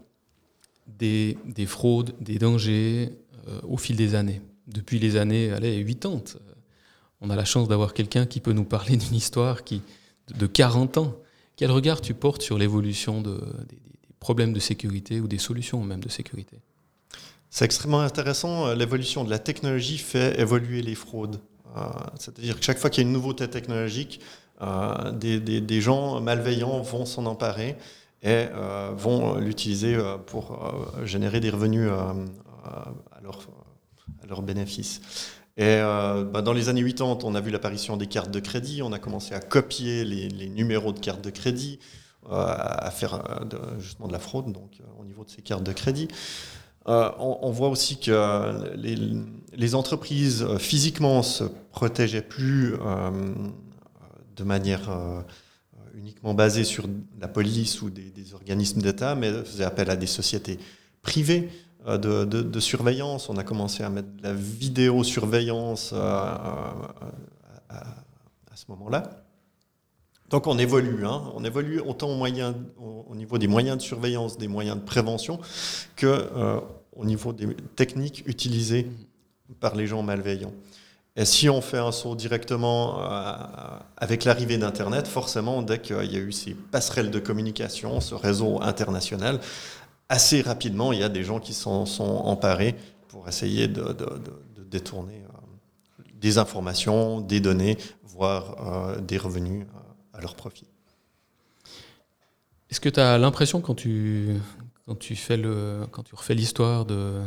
des, 0.86 1.36
fraudes, 1.66 2.14
des 2.20 2.38
dangers 2.38 3.10
euh, 3.48 3.60
au 3.62 3.76
fil 3.76 3.96
des 3.96 4.14
années? 4.14 4.40
Depuis 4.66 4.98
les 4.98 5.16
années 5.16 5.50
allez, 5.50 5.84
80, 5.84 6.38
on 7.20 7.30
a 7.30 7.36
la 7.36 7.44
chance 7.44 7.68
d'avoir 7.68 7.94
quelqu'un 7.94 8.26
qui 8.26 8.40
peut 8.40 8.52
nous 8.52 8.64
parler 8.64 8.96
d'une 8.96 9.14
histoire 9.14 9.64
qui, 9.64 9.82
de 10.34 10.46
40 10.46 10.98
ans. 10.98 11.16
Quel 11.56 11.70
regard 11.70 12.00
tu 12.00 12.14
portes 12.14 12.42
sur 12.42 12.58
l'évolution 12.58 13.22
des 13.22 13.78
problèmes 14.18 14.52
de 14.52 14.60
sécurité 14.60 15.20
ou 15.20 15.28
des 15.28 15.38
solutions 15.38 15.82
même 15.84 16.00
de 16.00 16.08
sécurité? 16.08 16.58
C'est 17.54 17.64
extrêmement 17.64 18.00
intéressant. 18.00 18.66
Euh, 18.66 18.74
l'évolution 18.74 19.22
de 19.22 19.30
la 19.30 19.38
technologie 19.38 19.98
fait 19.98 20.40
évoluer 20.40 20.82
les 20.82 20.96
fraudes. 20.96 21.38
Euh, 21.76 21.82
c'est-à-dire 22.18 22.58
que 22.58 22.64
chaque 22.64 22.78
fois 22.78 22.90
qu'il 22.90 23.04
y 23.04 23.06
a 23.06 23.08
une 23.08 23.12
nouveauté 23.12 23.48
technologique, 23.48 24.20
euh, 24.60 25.12
des, 25.12 25.80
gens 25.80 26.20
malveillants 26.20 26.80
vont 26.80 27.06
s'en 27.06 27.26
emparer 27.26 27.76
et 28.22 28.46
vont 28.96 29.36
l'utiliser 29.36 29.98
pour 30.26 30.58
générer 31.04 31.40
des 31.40 31.50
revenus 31.50 31.90
à, 31.90 33.20
leur, 34.28 34.42
bénéfice. 34.42 35.02
Et 35.58 35.76
bah, 35.76 36.40
dans 36.40 36.54
les 36.54 36.70
années 36.70 36.82
80, 36.82 37.18
on 37.24 37.34
a 37.34 37.40
vu 37.42 37.50
l'apparition 37.50 37.98
des 37.98 38.06
cartes 38.06 38.30
de 38.30 38.40
crédit, 38.40 38.80
on 38.82 38.92
a 38.92 38.98
commencé 38.98 39.34
à 39.34 39.40
copier 39.40 40.06
les, 40.06 40.28
les 40.30 40.48
numéros 40.48 40.92
de 40.92 41.00
cartes 41.00 41.22
de 41.22 41.28
crédit, 41.28 41.80
à 42.30 42.90
faire 42.90 43.44
justement 43.78 44.08
de 44.08 44.14
la 44.14 44.20
fraude, 44.20 44.50
donc 44.52 44.80
au 44.98 45.04
niveau 45.04 45.24
de 45.24 45.30
ces 45.30 45.42
cartes 45.42 45.64
de 45.64 45.72
crédit. 45.72 46.08
On, 46.86 47.50
voit 47.50 47.68
aussi 47.68 47.98
que 47.98 48.74
les, 48.76 49.74
entreprises 49.74 50.46
physiquement 50.58 51.22
se 51.22 51.44
protégeaient 51.70 52.20
plus 52.20 52.74
de 54.36 54.44
manière 54.44 54.90
uniquement 55.94 56.34
basée 56.34 56.64
sur 56.64 56.86
la 57.20 57.28
police 57.28 57.80
ou 57.80 57.90
des, 57.90 58.34
organismes 58.34 58.82
d'État, 58.82 59.14
mais 59.14 59.32
faisaient 59.44 59.64
appel 59.64 59.88
à 59.90 59.96
des 59.96 60.06
sociétés 60.06 60.58
privées 61.02 61.48
euh, 61.86 61.98
de, 62.26 62.60
surveillance. 62.60 63.28
On 63.28 63.36
a 63.36 63.44
commencé 63.44 63.82
à 63.82 63.90
mettre 63.90 64.08
de 64.16 64.22
la 64.22 64.32
vidéosurveillance 64.32 65.92
euh, 65.92 65.98
à, 67.68 67.84
ce 68.54 68.64
moment-là. 68.68 69.23
Donc 70.30 70.46
on 70.46 70.58
évolue, 70.58 71.06
hein. 71.06 71.22
on 71.34 71.44
évolue 71.44 71.80
autant 71.80 72.10
au, 72.10 73.14
niveau 73.14 73.38
des 73.38 73.46
moyens 73.46 73.76
de 73.76 73.82
surveillance, 73.82 74.38
des 74.38 74.48
moyens 74.48 74.76
de 74.78 74.82
prévention, 74.82 75.38
que 75.96 76.06
euh, 76.06 76.60
au 76.96 77.04
niveau 77.04 77.32
des 77.32 77.54
techniques 77.76 78.24
utilisées 78.26 78.90
par 79.60 79.74
les 79.74 79.86
gens 79.86 80.02
malveillants. 80.02 80.54
Et 81.16 81.24
si 81.24 81.48
on 81.48 81.60
fait 81.60 81.78
un 81.78 81.92
saut 81.92 82.16
directement 82.16 82.98
avec 83.96 84.24
l'arrivée 84.24 84.58
d'Internet, 84.58 85.06
forcément, 85.06 85.62
dès 85.62 85.78
qu'il 85.78 86.10
y 86.12 86.16
a 86.16 86.18
eu 86.18 86.32
ces 86.32 86.54
passerelles 86.54 87.12
de 87.12 87.20
communication, 87.20 88.00
ce 88.00 88.16
réseau 88.16 88.60
international, 88.60 89.38
assez 90.08 90.40
rapidement, 90.40 90.92
il 90.92 90.98
y 90.98 91.02
a 91.04 91.08
des 91.08 91.22
gens 91.22 91.38
qui 91.38 91.54
s'en 91.54 91.86
sont 91.86 92.04
emparés 92.04 92.74
pour 93.08 93.28
essayer 93.28 93.68
de, 93.68 93.96
détourner 94.70 95.22
euh, 95.22 96.02
des 96.14 96.38
informations, 96.38 97.20
des 97.20 97.40
données, 97.40 97.78
voire 98.02 98.56
euh, 98.60 99.00
des 99.00 99.18
revenus 99.18 99.66
euh, 99.66 99.83
à 100.14 100.20
leur 100.20 100.34
profit. 100.34 100.66
Est-ce 102.70 102.80
que 102.80 102.88
tu 102.88 103.00
as 103.00 103.18
l'impression 103.18 103.60
quand 103.60 103.74
tu, 103.74 104.36
quand, 104.86 104.96
tu 104.96 105.16
fais 105.16 105.40
quand 105.90 106.02
tu 106.02 106.14
refais 106.14 106.34
l'histoire 106.34 106.86
de, 106.86 107.20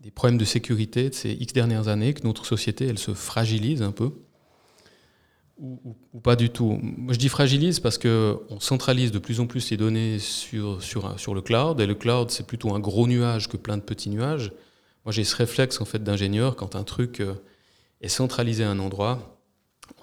des 0.00 0.10
problèmes 0.10 0.38
de 0.38 0.44
sécurité 0.44 1.10
de 1.10 1.14
ces 1.14 1.32
X 1.32 1.52
dernières 1.52 1.88
années 1.88 2.14
que 2.14 2.26
notre 2.26 2.46
société 2.46 2.86
elle 2.86 2.98
se 2.98 3.14
fragilise 3.14 3.82
un 3.82 3.92
peu? 3.92 4.12
Ou, 5.58 5.94
pas 6.22 6.36
du 6.36 6.48
tout? 6.48 6.78
Moi, 6.80 7.12
je 7.12 7.18
dis 7.18 7.28
fragilise 7.28 7.80
parce 7.80 7.98
qu'on 7.98 8.60
centralise 8.60 9.12
de 9.12 9.18
plus 9.18 9.40
en 9.40 9.46
plus 9.46 9.70
les 9.70 9.76
données 9.76 10.18
sur, 10.18 10.82
sur, 10.82 11.20
sur 11.20 11.34
le 11.34 11.42
cloud, 11.42 11.78
et 11.80 11.86
le 11.86 11.94
cloud, 11.94 12.30
c'est 12.30 12.46
plutôt 12.46 12.74
un 12.74 12.80
gros 12.80 13.06
nuage 13.06 13.46
que 13.46 13.58
plein 13.58 13.76
de 13.76 13.82
petits 13.82 14.08
nuages. 14.08 14.52
Moi, 15.04 15.12
j'ai 15.12 15.22
ce 15.22 15.36
réflexe 15.36 15.82
en 15.82 15.84
fait 15.84 16.02
d'ingénieur 16.02 16.56
quand 16.56 16.76
un 16.76 16.82
truc 16.82 17.20
euh, 17.20 17.34
est 18.00 18.08
centralisé 18.08 18.64
à 18.64 18.70
un 18.70 18.78
endroit, 18.78 19.39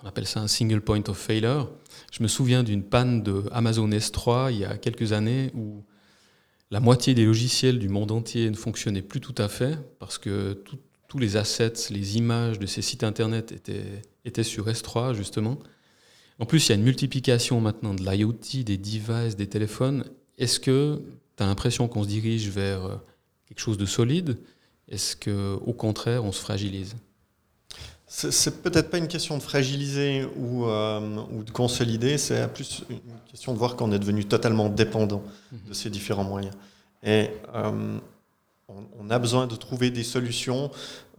on 0.04 0.08
appelle 0.08 0.28
ça 0.28 0.40
un 0.40 0.48
single 0.48 0.82
point 0.82 1.04
of 1.08 1.18
failure. 1.18 1.70
Je 2.12 2.24
me 2.24 2.28
souviens 2.28 2.64
d'une 2.64 2.84
panne 2.84 3.24
de 3.24 3.44
Amazon 3.52 3.90
S3 3.90 4.52
il 4.52 4.60
y 4.60 4.66
a 4.66 4.78
quelques 4.78 5.14
années 5.14 5.52
où 5.54 5.84
la 6.72 6.80
moitié 6.80 7.14
des 7.14 7.26
logiciels 7.26 7.80
du 7.80 7.90
monde 7.90 8.12
entier 8.12 8.50
ne 8.50 8.56
fonctionnaient 8.56 9.02
plus 9.02 9.22
tout 9.22 9.36
à 9.38 9.48
fait 9.48 9.78
parce 10.00 10.18
que 10.18 10.62
tous 11.08 11.18
les 11.18 11.38
assets, 11.38 11.90
les 11.90 12.18
images 12.18 12.60
de 12.60 12.66
ces 12.66 12.82
sites 12.82 13.04
internet 13.04 13.52
étaient, 13.52 14.02
étaient 14.26 14.44
sur 14.44 14.68
S3 14.68 15.14
justement. 15.14 15.60
En 16.40 16.46
plus, 16.46 16.68
il 16.68 16.70
y 16.70 16.72
a 16.74 16.76
une 16.76 16.84
multiplication 16.84 17.62
maintenant 17.62 17.94
de 17.94 18.04
l'IoT, 18.04 18.64
des 18.64 18.78
devices, 18.78 19.36
des 19.36 19.48
téléphones. 19.48 20.06
Est-ce 20.38 20.60
que 20.60 21.02
tu 21.36 21.44
as 21.44 21.48
l'impression 21.48 21.88
qu'on 21.88 22.04
se 22.04 22.10
dirige 22.10 22.50
vers 22.50 23.02
quelque 23.48 23.60
chose 23.60 23.78
de 23.78 23.86
solide? 23.86 24.38
Est-ce 24.90 25.16
qu'au 25.16 25.74
contraire, 25.74 26.24
on 26.24 26.32
se 26.32 26.42
fragilise? 26.42 26.96
C'est 28.10 28.64
peut-être 28.64 28.90
pas 28.90 28.98
une 28.98 29.10
question 29.10 29.38
de 29.38 29.44
fragiliser 29.44 30.26
ou, 30.38 30.66
euh, 30.66 31.22
ou 31.32 31.44
de 31.44 31.52
consolider, 31.52 32.18
c'est 32.18 32.48
plus 32.54 32.84
une 32.90 33.00
question 33.30 33.54
de 33.54 33.58
voir 33.58 33.76
qu'on 33.76 33.92
est 33.92 34.00
devenu 34.00 34.24
totalement 34.24 34.70
dépendant 34.70 35.24
de 35.52 35.74
ces 35.74 35.90
différents 35.90 36.24
moyens. 36.24 36.56
Et 37.04 37.30
euh, 37.54 38.00
on, 38.70 39.10
a 39.10 39.20
besoin 39.20 39.46
de 39.46 39.56
trouver 39.56 39.92
des 39.92 40.06
solutions 40.06 40.72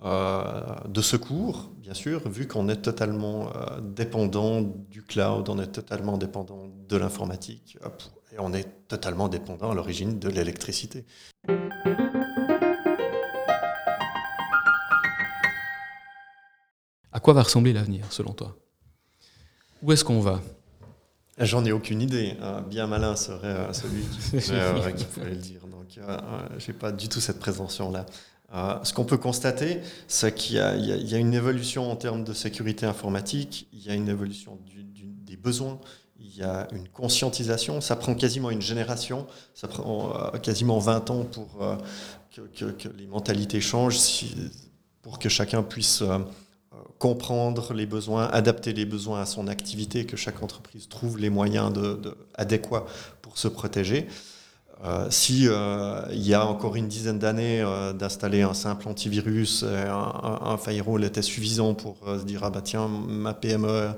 euh, 0.02 0.62
de 0.88 1.02
secours, 1.02 1.70
bien 1.76 1.92
sûr, 1.92 2.26
vu 2.26 2.48
qu'on 2.48 2.70
est 2.70 2.80
totalement 2.80 3.50
dépendant 3.82 4.62
du 4.62 5.02
cloud, 5.02 5.46
on 5.50 5.58
est 5.58 5.66
totalement 5.66 6.16
dépendant 6.16 6.68
de 6.88 6.96
l'informatique, 6.96 7.76
et 8.32 8.36
on 8.38 8.54
est 8.54 8.88
totalement 8.88 9.28
dépendant 9.28 9.72
à 9.72 9.74
l'origine 9.74 10.18
de 10.18 10.28
l'électricité. 10.30 11.04
Quoi 17.28 17.34
va 17.34 17.42
ressembler 17.42 17.74
l'avenir, 17.74 18.06
selon 18.08 18.32
toi? 18.32 18.56
Où 19.82 19.92
est-ce 19.92 20.02
qu'on 20.02 20.20
va? 20.20 20.40
J'en 21.36 21.62
ai 21.66 21.72
aucune 21.72 22.00
idée. 22.00 22.34
bien 22.70 22.86
malin 22.86 23.16
serait 23.16 23.70
celui 23.74 24.00
qui, 24.04 25.04
pourrait 25.04 25.28
le 25.28 25.36
dire. 25.36 25.60
Donc, 25.66 25.98
euh, 25.98 26.18
je 26.56 26.68
n'ai 26.68 26.72
pas 26.72 26.90
du 26.90 27.10
tout 27.10 27.20
cette 27.20 27.38
présomption-là. 27.38 28.06
Euh, 28.54 28.82
ce 28.82 28.94
qu'on 28.94 29.04
peut 29.04 29.18
constater, 29.18 29.82
c'est 30.06 30.34
qu'il 30.34 30.56
y, 30.56 31.14
a 31.14 31.18
une 31.18 31.34
évolution 31.34 31.92
en 31.92 31.96
termes 31.96 32.24
de 32.24 32.32
sécurité 32.32 32.86
informatique, 32.86 33.68
il 33.74 33.84
y 33.84 33.90
a 33.90 33.94
une 33.94 34.08
évolution 34.08 34.58
des 35.26 35.36
besoins, 35.36 35.78
il 36.18 36.34
y 36.34 36.42
a 36.42 36.66
une 36.72 36.88
conscientisation. 36.88 37.82
Ça 37.82 37.96
prend 37.96 38.14
quasiment 38.14 38.50
une 38.50 38.62
génération, 38.62 39.26
ça 39.52 39.68
prend 39.68 40.16
euh, 40.16 40.38
quasiment 40.38 40.78
20 40.78 41.10
ans 41.10 41.24
pour 41.24 41.58
que, 42.32 42.88
les 42.96 43.06
mentalités 43.06 43.60
changent, 43.60 44.00
pour 45.02 45.18
que 45.18 45.28
chacun 45.28 45.62
puisse 45.62 46.02
comprendre 46.98 47.72
les 47.72 47.86
besoins, 47.86 48.26
adapter 48.26 48.72
les 48.72 48.84
besoins 48.84 49.20
à 49.20 49.26
son 49.26 49.48
activité, 49.48 50.04
que 50.04 50.16
chaque 50.16 50.42
entreprise 50.42 50.88
trouve 50.88 51.18
les 51.18 51.30
moyens 51.30 51.72
adéquats 52.34 52.86
pour 53.22 53.38
se 53.38 53.48
protéger. 53.48 54.08
Euh, 54.84 55.08
si 55.10 55.48
euh, 55.48 56.02
il 56.12 56.24
y 56.24 56.34
a 56.34 56.46
encore 56.46 56.76
une 56.76 56.86
dizaine 56.86 57.18
d'années 57.18 57.60
euh, 57.62 57.92
d'installer 57.92 58.42
un 58.42 58.54
simple 58.54 58.88
antivirus, 58.88 59.64
un, 59.64 60.56
firewall 60.56 61.04
était 61.04 61.22
suffisant 61.22 61.74
pour 61.74 61.96
se 62.06 62.24
dire 62.24 62.44
ah 62.44 62.50
bah 62.50 62.62
tiens 62.62 62.86
ma 62.86 63.34
PME, 63.34 63.90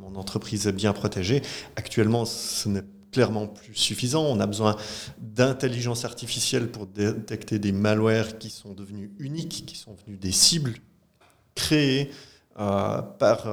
mon 0.00 0.16
entreprise 0.16 0.66
est 0.66 0.72
bien 0.72 0.92
protégée. 0.92 1.42
Actuellement, 1.76 2.24
ce 2.24 2.68
n'est 2.68 2.82
clairement 3.12 3.46
plus 3.46 3.74
suffisant. 3.74 4.24
On 4.24 4.40
a 4.40 4.46
besoin 4.46 4.76
d'intelligence 5.18 6.04
artificielle 6.04 6.68
pour 6.70 6.86
détecter 6.86 7.58
des 7.58 7.72
malwares 7.72 8.38
qui 8.38 8.50
sont 8.50 8.74
devenus 8.74 9.10
uniques, 9.18 9.64
qui 9.66 9.76
sont 9.76 9.94
devenus 9.94 10.18
des 10.18 10.32
cibles 10.32 10.74
créées 11.66 12.10
par, 12.54 13.46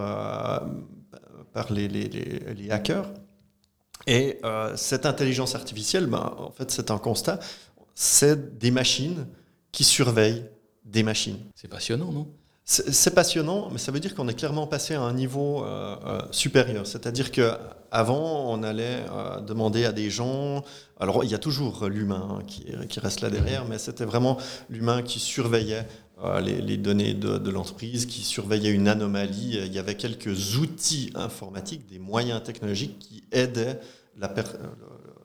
par 1.53 1.73
les, 1.73 1.87
les, 1.87 2.07
les 2.07 2.71
hackers. 2.71 3.09
Et 4.07 4.39
euh, 4.43 4.75
cette 4.75 5.05
intelligence 5.05 5.55
artificielle, 5.55 6.07
ben, 6.07 6.33
en 6.37 6.51
fait, 6.51 6.71
c'est 6.71 6.91
un 6.91 6.97
constat, 6.97 7.39
c'est 7.95 8.57
des 8.57 8.71
machines 8.71 9.27
qui 9.71 9.83
surveillent 9.83 10.45
des 10.83 11.03
machines. 11.03 11.39
C'est 11.55 11.69
passionnant, 11.69 12.11
non? 12.11 12.27
C'est 12.65 13.13
passionnant, 13.13 13.67
mais 13.71 13.77
ça 13.77 13.91
veut 13.91 13.99
dire 13.99 14.15
qu'on 14.15 14.29
est 14.29 14.33
clairement 14.35 14.67
passé 14.67 14.93
à 14.93 15.01
un 15.01 15.11
niveau 15.11 15.65
euh, 15.65 15.97
euh, 16.05 16.21
supérieur. 16.31 16.87
C'est-à-dire 16.87 17.29
qu'avant, 17.29 18.49
on 18.49 18.63
allait 18.63 19.03
demander 19.45 19.83
à 19.83 19.91
des 19.91 20.09
gens. 20.09 20.63
Alors, 20.97 21.25
il 21.25 21.29
y 21.29 21.35
a 21.35 21.39
toujours 21.39 21.87
l'humain 21.87 22.25
hein, 22.39 22.43
qui, 22.47 22.65
qui, 22.87 23.01
reste 23.01 23.19
là 23.19 23.29
derrière, 23.29 23.65
mais 23.65 23.79
c'était 23.79 24.05
vraiment 24.05 24.37
l'humain 24.69 25.01
qui 25.01 25.19
surveillait 25.19 25.85
les, 26.41 26.61
les, 26.61 26.77
données 26.77 27.13
de, 27.13 27.49
l'entreprise, 27.49 28.05
qui 28.05 28.21
surveillait 28.21 28.71
une 28.71 28.87
anomalie. 28.87 29.59
Il 29.65 29.73
y 29.73 29.79
avait 29.79 29.95
quelques 29.95 30.57
outils 30.57 31.11
informatiques, 31.15 31.85
des 31.87 31.99
moyens 31.99 32.41
technologiques 32.43 32.99
qui 32.99 33.23
aidaient 33.31 33.79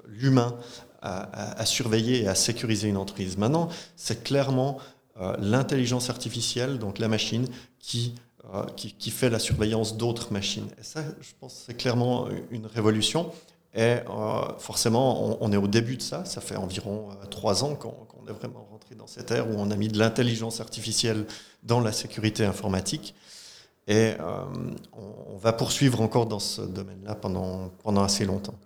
l'humain 0.06 0.56
à, 1.02 1.64
surveiller 1.64 2.22
et 2.22 2.28
à 2.28 2.34
sécuriser 2.34 2.88
une 2.88 2.96
entreprise. 2.96 3.36
Maintenant, 3.36 3.68
c'est 3.96 4.24
clairement 4.24 4.78
euh, 5.20 5.36
l'intelligence 5.38 6.10
artificielle, 6.10 6.78
donc 6.78 6.98
la 6.98 7.08
machine, 7.08 7.46
qui, 7.78 8.14
euh, 8.52 8.64
qui, 8.76 8.92
qui, 8.92 9.10
fait 9.10 9.30
la 9.30 9.38
surveillance 9.38 9.96
d'autres 9.96 10.32
machines. 10.32 10.66
Et 10.78 10.82
ça, 10.82 11.02
je 11.20 11.30
pense, 11.38 11.64
c'est 11.66 11.74
clairement 11.74 12.28
une 12.50 12.66
révolution. 12.66 13.30
Et 13.78 14.00
euh, 14.10 14.58
forcément, 14.58 15.24
on, 15.24 15.38
on, 15.40 15.52
est 15.52 15.56
au 15.56 15.68
début 15.68 15.96
de 15.96 16.02
ça. 16.02 16.24
Ça 16.24 16.40
fait 16.40 16.56
environ 16.56 17.10
trois 17.30 17.62
ans 17.62 17.76
qu'on 17.76 18.26
est 18.28 18.32
vraiment 18.32 18.66
rentré 18.70 18.94
dans 18.94 19.06
cette 19.06 19.30
ère 19.30 19.48
où 19.48 19.54
on 19.56 19.70
a 19.70 19.76
mis 19.76 19.88
de 19.88 19.98
l'intelligence 19.98 20.60
artificielle 20.60 21.26
dans 21.62 21.80
la 21.80 21.92
sécurité 21.92 22.44
informatique. 22.44 23.14
Et 23.86 24.14
on, 24.92 25.34
on, 25.34 25.36
va 25.38 25.52
poursuivre 25.52 26.00
encore 26.02 26.26
dans 26.26 26.40
ce 26.40 26.60
domaine-là 26.60 27.14
pendant, 27.14 27.70
pendant 27.82 28.02
assez 28.02 28.26
longtemps. 28.26 28.58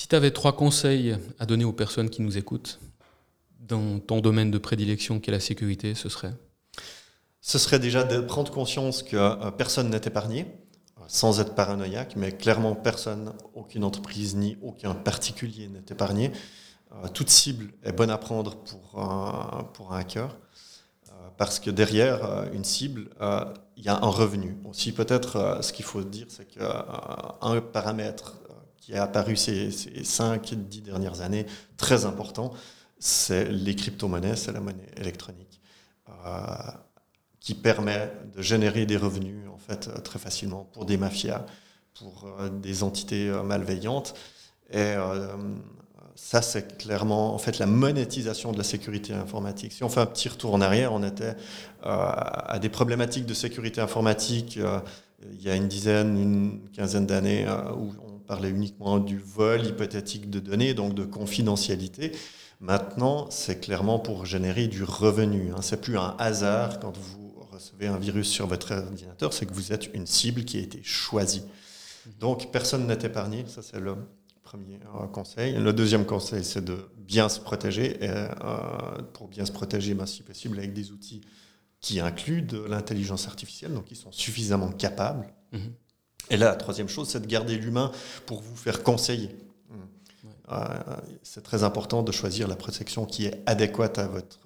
Si 0.00 0.08
tu 0.08 0.16
avais 0.16 0.30
trois 0.30 0.56
conseils 0.56 1.14
à 1.38 1.44
donner 1.44 1.66
aux 1.66 1.74
personnes 1.74 2.08
qui 2.08 2.22
nous 2.22 2.38
écoutent 2.38 2.80
dans 3.60 3.98
ton 3.98 4.22
domaine 4.22 4.50
de 4.50 4.56
prédilection 4.56 5.20
qui 5.20 5.28
est 5.28 5.32
la 5.34 5.40
sécurité, 5.40 5.94
ce 5.94 6.08
serait? 6.08 6.32
Ce 7.42 7.58
serait 7.58 7.78
déjà 7.78 8.02
de 8.04 8.22
prendre 8.22 8.50
conscience 8.50 9.02
que 9.02 9.18
euh, 9.18 9.50
personne 9.50 9.90
n'est 9.90 10.00
épargné, 10.06 10.46
sans 11.10 11.40
être 11.40 11.56
paranoïaque, 11.56 12.14
mais 12.14 12.30
clairement 12.30 12.76
personne, 12.76 13.32
aucune 13.54 13.82
entreprise 13.82 14.36
ni 14.36 14.56
aucun 14.62 14.94
particulier 14.94 15.66
n'est 15.66 15.84
épargné. 15.90 16.30
Euh, 16.92 17.08
toute 17.08 17.30
cible 17.30 17.72
est 17.82 17.90
bonne 17.90 18.10
à 18.10 18.16
prendre 18.16 18.54
pour 18.54 19.02
un, 19.02 19.64
pour 19.74 19.92
un 19.92 19.98
hacker. 19.98 20.38
Euh, 21.08 21.12
parce 21.36 21.58
que 21.58 21.68
derrière 21.68 22.44
une 22.52 22.62
cible, 22.62 23.10
il 23.76 23.82
y 23.84 23.88
a 23.88 23.96
un 23.96 24.08
revenu. 24.08 24.56
Aussi, 24.68 24.92
peut-être, 24.92 25.58
ce 25.62 25.72
qu'il 25.72 25.84
faut 25.84 26.04
dire, 26.04 26.26
c'est 26.28 26.46
qu'un 26.46 27.60
paramètre 27.72 28.36
qui 28.76 28.92
est 28.92 28.98
apparu 28.98 29.34
ces, 29.34 29.72
ces 29.72 29.90
5-10 30.02 30.82
dernières 30.82 31.22
années, 31.22 31.46
très 31.76 32.04
important, 32.04 32.52
c'est 33.00 33.46
les 33.46 33.74
crypto-monnaies, 33.74 34.36
c'est 34.36 34.52
la 34.52 34.60
monnaie 34.60 34.90
électronique, 34.96 35.60
qui 37.40 37.54
permet 37.54 38.12
de 38.36 38.42
générer 38.42 38.86
des 38.86 38.96
revenus 38.96 39.48
en 39.52 39.58
fait 39.58 40.02
très 40.02 40.18
facilement 40.18 40.68
pour 40.72 40.84
des 40.84 40.96
mafias, 40.96 41.46
pour 41.94 42.28
des 42.52 42.82
entités 42.82 43.30
malveillantes. 43.44 44.14
Et 44.70 44.94
ça, 46.22 46.42
c'est 46.42 46.76
clairement 46.76 47.34
en 47.34 47.38
fait 47.38 47.58
la 47.58 47.66
monétisation 47.66 48.52
de 48.52 48.58
la 48.58 48.64
sécurité 48.64 49.14
informatique. 49.14 49.72
Si 49.72 49.82
on 49.82 49.88
fait 49.88 50.00
un 50.00 50.06
petit 50.06 50.28
retour 50.28 50.52
en 50.52 50.60
arrière, 50.60 50.92
on 50.92 51.02
était 51.02 51.34
euh, 51.34 51.34
à 51.84 52.58
des 52.60 52.68
problématiques 52.68 53.24
de 53.24 53.34
sécurité 53.34 53.80
informatique 53.80 54.58
euh, 54.58 54.80
il 55.32 55.42
y 55.42 55.50
a 55.50 55.56
une 55.56 55.68
dizaine, 55.68 56.18
une 56.18 56.60
quinzaine 56.72 57.06
d'années 57.06 57.46
euh, 57.46 57.72
où 57.72 57.92
on 58.06 58.18
parlait 58.18 58.50
uniquement 58.50 58.98
du 58.98 59.18
vol 59.18 59.64
hypothétique 59.66 60.30
de 60.30 60.40
données, 60.40 60.74
donc 60.74 60.94
de 60.94 61.04
confidentialité. 61.04 62.12
Maintenant, 62.60 63.26
c'est 63.30 63.58
clairement 63.58 63.98
pour 63.98 64.26
générer 64.26 64.66
du 64.66 64.84
revenu. 64.84 65.52
Hein. 65.52 65.62
C'est 65.62 65.80
plus 65.80 65.96
un 65.96 66.14
hasard 66.18 66.80
quand 66.80 66.96
vous 66.96 67.29
recevez 67.60 67.86
un 67.86 67.98
virus 67.98 68.28
sur 68.28 68.46
votre 68.46 68.72
ordinateur, 68.72 69.32
c'est 69.32 69.46
que 69.46 69.52
vous 69.52 69.72
êtes 69.72 69.92
une 69.94 70.06
cible 70.06 70.44
qui 70.44 70.58
a 70.58 70.60
été 70.60 70.82
choisie. 70.82 71.42
Donc 72.18 72.50
personne 72.50 72.86
n'est 72.86 72.98
épargné, 73.04 73.44
ça 73.46 73.62
c'est 73.62 73.78
le 73.78 73.96
premier 74.42 74.80
euh, 74.96 75.06
conseil. 75.06 75.54
Le 75.54 75.72
deuxième 75.72 76.04
conseil, 76.06 76.44
c'est 76.44 76.64
de 76.64 76.78
bien 76.96 77.28
se 77.28 77.38
protéger. 77.38 78.02
Et, 78.02 78.08
euh, 78.08 79.02
pour 79.12 79.28
bien 79.28 79.44
se 79.44 79.52
protéger, 79.52 79.94
ben, 79.94 80.06
si 80.06 80.22
possible, 80.22 80.58
avec 80.58 80.72
des 80.72 80.90
outils 80.90 81.20
qui 81.80 82.00
incluent 82.00 82.42
de 82.42 82.58
l'intelligence 82.58 83.26
artificielle, 83.26 83.72
donc 83.72 83.84
qui 83.84 83.96
sont 83.96 84.12
suffisamment 84.12 84.70
capables. 84.70 85.26
Mhm. 85.52 85.72
Et 86.30 86.36
là, 86.36 86.46
la 86.46 86.56
troisième 86.56 86.88
chose, 86.88 87.08
c'est 87.08 87.20
de 87.20 87.26
garder 87.26 87.56
l'humain 87.56 87.92
pour 88.26 88.40
vous 88.40 88.56
faire 88.56 88.82
conseiller. 88.82 89.30
Euh, 90.50 90.66
c'est 91.22 91.42
très 91.42 91.62
important 91.62 92.02
de 92.02 92.10
choisir 92.10 92.48
la 92.48 92.56
protection 92.56 93.06
qui 93.06 93.26
est 93.26 93.40
adéquate 93.46 93.98
à 93.98 94.08
votre 94.08 94.40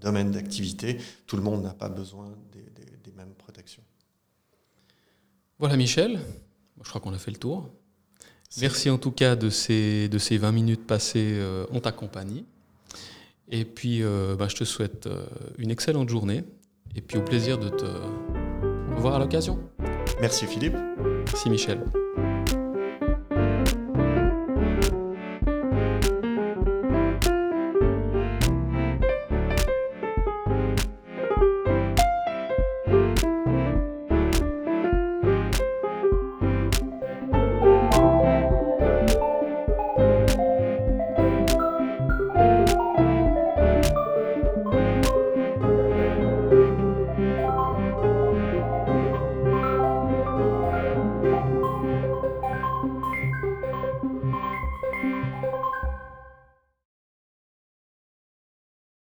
domaine 0.00 0.30
d'activité. 0.30 0.98
Tout 1.26 1.36
le 1.36 1.42
monde 1.42 1.62
n'a 1.62 1.74
pas 1.74 1.88
besoin 1.88 2.32
des, 2.52 2.64
des 3.04 3.16
mêmes 3.16 3.34
protections. 3.34 3.82
Voilà, 5.58 5.76
Michel. 5.76 6.20
Je 6.82 6.88
crois 6.88 7.00
qu'on 7.00 7.12
a 7.12 7.18
fait 7.18 7.30
le 7.30 7.36
tour. 7.36 7.68
Merci 8.60 8.88
en 8.88 8.98
tout 8.98 9.10
cas 9.10 9.36
de 9.36 9.50
ces, 9.50 10.08
de 10.08 10.18
ces 10.18 10.38
20 10.38 10.52
minutes 10.52 10.86
passées 10.86 11.32
euh, 11.32 11.66
en 11.72 11.80
ta 11.80 11.92
compagnie. 11.92 12.44
Et 13.50 13.64
puis, 13.64 14.02
euh, 14.02 14.36
bah, 14.36 14.46
je 14.48 14.56
te 14.56 14.64
souhaite 14.64 15.06
euh, 15.06 15.26
une 15.58 15.70
excellente 15.70 16.08
journée. 16.08 16.44
Et 16.94 17.00
puis, 17.00 17.18
au 17.18 17.22
plaisir 17.22 17.58
de 17.58 17.68
te 17.68 17.86
revoir 18.96 19.16
à 19.16 19.18
l'occasion. 19.18 19.58
Merci 20.20 20.46
Philippe. 20.46 20.76
Merci 21.26 21.50
Michel. 21.50 21.84